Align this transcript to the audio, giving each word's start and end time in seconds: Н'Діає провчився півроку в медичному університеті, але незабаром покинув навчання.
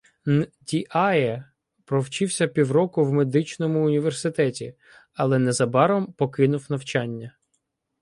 Н'Діає 0.25 1.45
провчився 1.85 2.47
півроку 2.47 3.05
в 3.05 3.13
медичному 3.13 3.85
університеті, 3.85 4.75
але 5.13 5.39
незабаром 5.39 6.13
покинув 6.13 6.65
навчання. 6.69 7.35